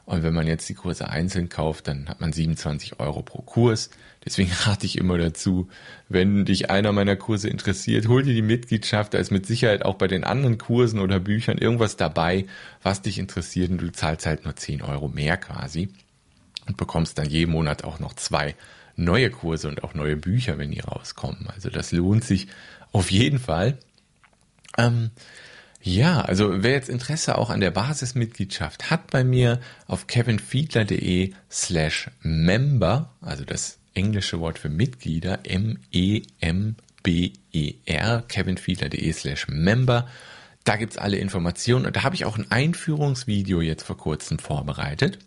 Und 0.05 0.23
wenn 0.23 0.33
man 0.33 0.47
jetzt 0.47 0.67
die 0.67 0.73
Kurse 0.73 1.09
einzeln 1.09 1.47
kauft, 1.47 1.87
dann 1.87 2.09
hat 2.09 2.19
man 2.19 2.33
27 2.33 2.99
Euro 2.99 3.21
pro 3.21 3.41
Kurs. 3.41 3.89
Deswegen 4.25 4.51
rate 4.63 4.85
ich 4.85 4.97
immer 4.97 5.17
dazu, 5.17 5.69
wenn 6.09 6.43
dich 6.43 6.69
einer 6.69 6.91
meiner 6.91 7.15
Kurse 7.15 7.49
interessiert, 7.49 8.09
hol 8.09 8.23
dir 8.23 8.33
die 8.33 8.41
Mitgliedschaft. 8.41 9.13
Da 9.13 9.17
ist 9.17 9.31
mit 9.31 9.45
Sicherheit 9.45 9.85
auch 9.85 9.95
bei 9.95 10.07
den 10.07 10.25
anderen 10.25 10.57
Kursen 10.57 10.99
oder 10.99 11.19
Büchern 11.19 11.57
irgendwas 11.57 11.95
dabei, 11.95 12.45
was 12.83 13.01
dich 13.01 13.19
interessiert. 13.19 13.71
Und 13.71 13.81
du 13.81 13.91
zahlst 13.91 14.25
halt 14.25 14.43
nur 14.43 14.55
10 14.55 14.81
Euro 14.81 15.07
mehr 15.07 15.37
quasi 15.37 15.89
und 16.67 16.75
bekommst 16.75 17.17
dann 17.17 17.29
jeden 17.29 17.51
Monat 17.51 17.85
auch 17.85 17.99
noch 17.99 18.13
zwei 18.13 18.55
neue 18.97 19.29
Kurse 19.29 19.69
und 19.69 19.83
auch 19.83 19.93
neue 19.93 20.17
Bücher, 20.17 20.57
wenn 20.57 20.71
die 20.71 20.81
rauskommen. 20.81 21.47
Also 21.53 21.69
das 21.69 21.91
lohnt 21.91 22.25
sich 22.25 22.47
auf 22.91 23.11
jeden 23.11 23.39
Fall. 23.39 23.77
Ähm, 24.77 25.11
ja, 25.81 26.21
also 26.21 26.63
wer 26.63 26.71
jetzt 26.71 26.89
Interesse 26.89 27.37
auch 27.37 27.49
an 27.49 27.61
der 27.61 27.71
Basismitgliedschaft 27.71 28.91
hat 28.91 29.09
bei 29.09 29.23
mir 29.23 29.61
auf 29.85 30.07
kevinfiedler.de 30.07 31.33
slash 31.49 32.09
member, 32.21 33.09
also 33.21 33.45
das 33.45 33.77
englische 33.93 34.39
Wort 34.39 34.59
für 34.59 34.69
Mitglieder, 34.69 35.39
M-E-M-B-E-R, 35.43 36.23
kevinfiedler.de 38.27 39.13
slash 39.13 39.47
member. 39.47 40.07
Da 40.63 40.75
gibt's 40.75 40.97
alle 40.97 41.17
Informationen 41.17 41.85
und 41.85 41.95
da 41.95 42.03
habe 42.03 42.15
ich 42.15 42.25
auch 42.25 42.37
ein 42.37 42.51
Einführungsvideo 42.51 43.61
jetzt 43.61 43.83
vor 43.83 43.97
kurzem 43.97 44.39
vorbereitet. 44.39 45.19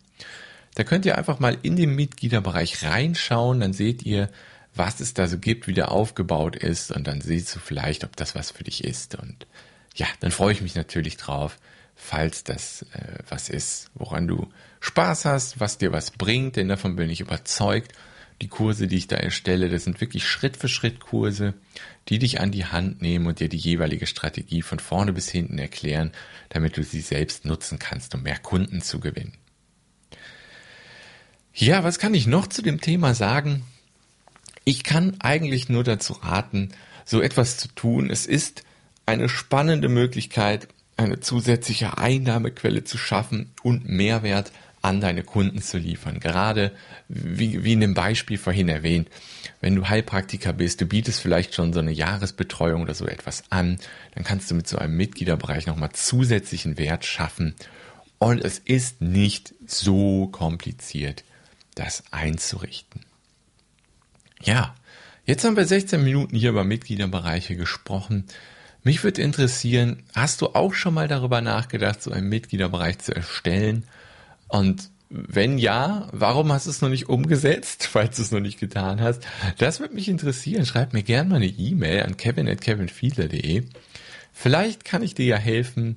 Da 0.74 0.84
könnt 0.84 1.04
ihr 1.04 1.18
einfach 1.18 1.40
mal 1.40 1.58
in 1.62 1.76
den 1.76 1.94
Mitgliederbereich 1.94 2.84
reinschauen, 2.84 3.60
dann 3.60 3.72
seht 3.72 4.02
ihr, 4.04 4.30
was 4.74 5.00
es 5.00 5.14
da 5.14 5.26
so 5.26 5.38
gibt, 5.38 5.66
wie 5.66 5.74
der 5.74 5.90
aufgebaut 5.90 6.56
ist 6.56 6.92
und 6.92 7.06
dann 7.06 7.20
siehst 7.20 7.54
du 7.54 7.58
vielleicht, 7.58 8.04
ob 8.04 8.16
das 8.16 8.34
was 8.34 8.52
für 8.52 8.64
dich 8.64 8.84
ist. 8.84 9.16
Und 9.16 9.46
ja, 9.94 10.06
dann 10.20 10.30
freue 10.30 10.52
ich 10.52 10.62
mich 10.62 10.76
natürlich 10.76 11.16
drauf, 11.16 11.58
falls 11.96 12.44
das 12.44 12.82
äh, 12.92 13.18
was 13.28 13.48
ist, 13.48 13.90
woran 13.94 14.28
du 14.28 14.48
Spaß 14.80 15.24
hast, 15.24 15.60
was 15.60 15.78
dir 15.78 15.92
was 15.92 16.12
bringt, 16.12 16.56
denn 16.56 16.68
davon 16.68 16.96
bin 16.96 17.10
ich 17.10 17.20
überzeugt. 17.20 17.92
Die 18.40 18.48
Kurse, 18.48 18.86
die 18.86 18.96
ich 18.96 19.06
da 19.06 19.16
erstelle, 19.16 19.68
das 19.68 19.84
sind 19.84 20.00
wirklich 20.00 20.26
Schritt 20.26 20.56
für 20.56 20.68
Schritt 20.68 21.00
Kurse, 21.00 21.52
die 22.08 22.18
dich 22.18 22.40
an 22.40 22.52
die 22.52 22.64
Hand 22.64 23.02
nehmen 23.02 23.26
und 23.26 23.40
dir 23.40 23.50
die 23.50 23.58
jeweilige 23.58 24.06
Strategie 24.06 24.62
von 24.62 24.78
vorne 24.78 25.12
bis 25.12 25.28
hinten 25.28 25.58
erklären, 25.58 26.12
damit 26.48 26.78
du 26.78 26.82
sie 26.82 27.02
selbst 27.02 27.44
nutzen 27.44 27.78
kannst, 27.78 28.14
um 28.14 28.22
mehr 28.22 28.38
Kunden 28.38 28.80
zu 28.80 28.98
gewinnen. 28.98 29.36
Ja, 31.52 31.84
was 31.84 31.98
kann 31.98 32.14
ich 32.14 32.26
noch 32.26 32.46
zu 32.46 32.62
dem 32.62 32.80
Thema 32.80 33.14
sagen? 33.14 33.62
Ich 34.64 34.84
kann 34.84 35.16
eigentlich 35.20 35.68
nur 35.68 35.84
dazu 35.84 36.12
raten, 36.12 36.70
so 37.04 37.20
etwas 37.20 37.56
zu 37.56 37.68
tun. 37.68 38.10
Es 38.10 38.26
ist 38.26 38.62
eine 39.06 39.28
spannende 39.28 39.88
Möglichkeit, 39.88 40.68
eine 40.96 41.20
zusätzliche 41.20 41.98
Einnahmequelle 41.98 42.84
zu 42.84 42.98
schaffen 42.98 43.50
und 43.62 43.88
Mehrwert 43.88 44.52
an 44.82 45.00
deine 45.00 45.22
Kunden 45.22 45.60
zu 45.60 45.78
liefern. 45.78 46.20
Gerade 46.20 46.72
wie, 47.08 47.64
wie 47.64 47.72
in 47.72 47.80
dem 47.80 47.94
Beispiel 47.94 48.38
vorhin 48.38 48.68
erwähnt, 48.68 49.08
wenn 49.60 49.74
du 49.74 49.88
Heilpraktiker 49.88 50.52
bist, 50.52 50.80
du 50.80 50.86
bietest 50.86 51.20
vielleicht 51.20 51.54
schon 51.54 51.72
so 51.72 51.80
eine 51.80 51.92
Jahresbetreuung 51.92 52.82
oder 52.82 52.94
so 52.94 53.06
etwas 53.06 53.44
an, 53.50 53.78
dann 54.14 54.24
kannst 54.24 54.50
du 54.50 54.54
mit 54.54 54.68
so 54.68 54.78
einem 54.78 54.96
Mitgliederbereich 54.96 55.66
nochmal 55.66 55.90
zusätzlichen 55.92 56.78
Wert 56.78 57.04
schaffen. 57.04 57.54
Und 58.18 58.42
es 58.42 58.58
ist 58.58 59.00
nicht 59.00 59.54
so 59.66 60.28
kompliziert, 60.28 61.24
das 61.80 62.04
einzurichten. 62.10 63.04
Ja, 64.42 64.74
jetzt 65.24 65.44
haben 65.44 65.56
wir 65.56 65.64
16 65.64 66.02
Minuten 66.02 66.36
hier 66.36 66.50
über 66.50 66.64
Mitgliederbereiche 66.64 67.56
gesprochen. 67.56 68.26
Mich 68.82 69.02
würde 69.02 69.22
interessieren, 69.22 70.02
hast 70.14 70.40
du 70.40 70.48
auch 70.48 70.74
schon 70.74 70.94
mal 70.94 71.08
darüber 71.08 71.40
nachgedacht, 71.40 72.02
so 72.02 72.10
einen 72.10 72.28
Mitgliederbereich 72.28 72.98
zu 72.98 73.14
erstellen? 73.14 73.84
Und 74.48 74.90
wenn 75.08 75.58
ja, 75.58 76.08
warum 76.12 76.52
hast 76.52 76.66
du 76.66 76.70
es 76.70 76.82
noch 76.82 76.88
nicht 76.88 77.08
umgesetzt, 77.08 77.86
falls 77.90 78.16
du 78.16 78.22
es 78.22 78.30
noch 78.30 78.40
nicht 78.40 78.60
getan 78.60 79.00
hast? 79.00 79.26
Das 79.58 79.80
würde 79.80 79.94
mich 79.94 80.08
interessieren. 80.08 80.66
Schreib 80.66 80.92
mir 80.92 81.02
gerne 81.02 81.30
mal 81.30 81.36
eine 81.36 81.46
E-Mail 81.46 82.02
an 82.02 82.16
kevin.kevinfiedler.de. 82.16 83.64
Vielleicht 84.32 84.84
kann 84.84 85.02
ich 85.02 85.14
dir 85.14 85.26
ja 85.26 85.36
helfen, 85.36 85.96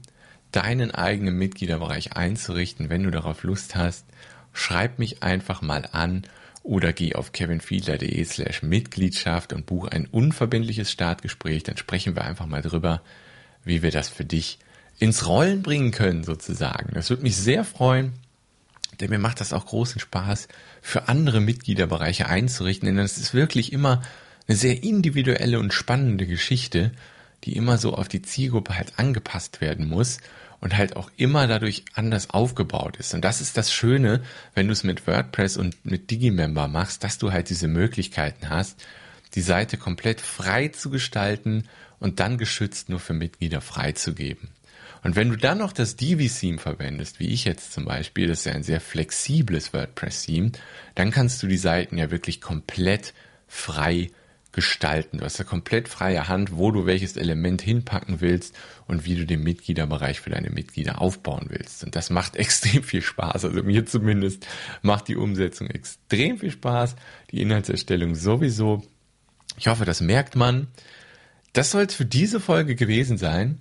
deinen 0.52 0.92
eigenen 0.92 1.38
Mitgliederbereich 1.38 2.13
einzurichten, 2.13 2.90
wenn 2.90 3.04
du 3.04 3.12
darauf 3.12 3.44
Lust 3.44 3.75
hast. 3.75 4.06
Schreib 4.53 5.00
mich 5.00 5.24
einfach 5.24 5.62
mal 5.62 5.89
an 5.91 6.24
oder 6.63 6.93
geh 6.93 7.15
auf 7.15 7.33
kevinfiedler.de 7.33 8.24
slash 8.24 8.63
Mitgliedschaft 8.63 9.51
und 9.51 9.65
buche 9.65 9.91
ein 9.91 10.07
unverbindliches 10.07 10.91
Startgespräch. 10.91 11.63
Dann 11.63 11.77
sprechen 11.77 12.15
wir 12.15 12.24
einfach 12.24 12.45
mal 12.45 12.62
drüber, 12.62 13.01
wie 13.65 13.81
wir 13.83 13.91
das 13.91 14.10
für 14.10 14.25
dich 14.25 14.60
ins 15.00 15.27
Rollen 15.27 15.62
bringen 15.62 15.91
können, 15.91 16.24
sozusagen. 16.24 16.93
Das 16.93 17.10
würde 17.10 17.24
mich 17.24 17.36
sehr 17.36 17.65
freuen, 17.65 18.13
denn 19.00 19.10
mir 19.10 19.19
macht 19.19 19.41
das 19.41 19.53
auch 19.53 19.65
großen 19.65 20.00
Spaß, 20.00 20.48
für 20.81 21.10
andere 21.10 21.41
Mitgliederbereiche 21.41 22.27
einzurichten, 22.27 22.86
denn 22.86 23.00
es 23.00 23.17
ist 23.17 23.33
wirklich 23.33 23.74
immer 23.74 24.01
eine 24.48 24.55
sehr 24.55 24.83
individuelle 24.83 25.60
und 25.60 25.74
spannende 25.74 26.27
Geschichte, 26.27 26.91
die 27.43 27.55
immer 27.55 27.77
so 27.77 27.95
auf 27.95 28.07
die 28.07 28.22
Zielgruppe 28.22 28.77
halt 28.77 28.93
angepasst 28.98 29.62
werden 29.62 29.89
muss 29.89 30.19
und 30.63 30.77
halt 30.77 30.96
auch 30.96 31.12
immer 31.17 31.46
dadurch 31.46 31.84
anders 31.93 32.29
aufgebaut 32.29 32.96
ist. 32.96 33.13
Und 33.13 33.25
das 33.25 33.41
ist 33.41 33.58
das 33.58 33.74
Schöne, 33.74 34.24
wenn 34.55 34.67
du 34.67 34.72
es 34.72 34.86
mit 34.86 35.05
WordPress 35.05 35.58
und 35.58 35.84
mit 35.86 36.10
Digimember 36.10 36.70
machst, 36.70 37.03
dass 37.03 37.17
du 37.17 37.34
halt 37.34 37.50
diese 37.50 37.67
Möglichkeiten 37.67 38.50
hast, 38.50 38.82
die 39.36 39.41
Seite 39.41 39.75
komplett 39.75 40.22
frei 40.22 40.70
zu 40.70 40.89
gestalten 40.89 41.65
und 42.00 42.22
dann 42.22 42.38
geschützt 42.38 42.88
nur 42.88 43.02
für 43.02 43.13
Mitglieder 43.13 43.60
freizugeben. 43.60 44.47
Und 45.04 45.17
wenn 45.17 45.30
du 45.30 45.36
dann 45.36 45.58
noch 45.58 45.73
das 45.73 45.97
Divi-Theme 45.97 46.60
verwendest, 46.60 47.19
wie 47.19 47.28
ich 47.28 47.43
jetzt 47.43 47.73
zum 47.73 47.84
Beispiel, 47.84 48.28
das 48.28 48.39
ist 48.39 48.45
ja 48.45 48.54
ein 48.54 48.63
sehr 48.63 48.80
flexibles 48.80 49.73
WordPress-Theme, 49.73 50.54
dann 50.95 51.12
kannst 51.12 51.43
du 51.43 51.47
die 51.47 51.58
Seiten 51.58 51.97
ja 51.97 52.10
wirklich 52.10 52.39
komplett 52.39 53.13
frei 53.49 53.93
gestalten. 53.93 54.22
Du 54.56 55.22
hast 55.22 55.39
ja 55.39 55.44
komplett 55.44 55.89
freie 55.89 56.28
Hand, 56.28 56.56
wo 56.56 56.70
du 56.70 56.86
welches 56.86 57.18
Element 57.18 57.62
hinpacken 57.63 58.22
willst 58.22 58.56
und 58.86 59.04
wie 59.04 59.16
du 59.16 59.26
den 59.26 59.42
Mitgliederbereich 59.42 60.22
für 60.22 60.30
deine 60.30 60.52
Mitglieder 60.52 61.02
aufbauen 61.02 61.48
willst. 61.50 61.84
Und 61.84 61.96
das 61.96 62.12
macht 62.12 62.36
extrem 62.38 62.84
viel 62.84 63.02
Spaß. 63.02 63.46
Also 63.46 63.63
mir 63.63 63.86
zumindest 63.88 64.46
macht 64.84 65.08
die 65.08 65.16
Umsetzung 65.16 65.68
extrem 65.68 66.38
viel 66.38 66.52
Spaß. 66.52 66.96
Die 67.32 67.42
Inhaltserstellung 67.42 68.13
sowieso. 68.13 68.84
Ich 69.58 69.68
hoffe, 69.68 69.86
das 69.86 70.02
merkt 70.02 70.36
man. 70.36 70.68
Das 71.54 71.72
soll 71.72 71.84
es 71.84 71.96
für 71.96 72.06
diese 72.06 72.39
Folge 72.39 72.76
gewesen 72.76 73.18
sein. 73.18 73.60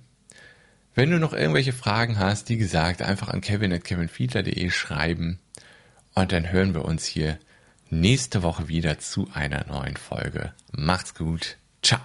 Wenn 0.93 1.09
du 1.09 1.17
noch 1.17 1.33
irgendwelche 1.33 1.73
Fragen 1.73 2.19
hast, 2.19 2.49
wie 2.49 2.57
gesagt, 2.57 3.01
einfach 3.01 3.29
an 3.29 3.41
kevin.kevinfiedler.de 3.41 4.69
schreiben 4.69 5.39
und 6.13 6.31
dann 6.31 6.51
hören 6.51 6.75
wir 6.75 6.85
uns 6.85 7.05
hier 7.05 7.39
nächste 7.89 8.43
Woche 8.43 8.67
wieder 8.67 8.99
zu 8.99 9.27
einer 9.33 9.65
neuen 9.67 9.97
Folge. 9.97 10.53
Macht's 10.71 11.15
gut. 11.15 11.57
Ciao. 11.81 11.99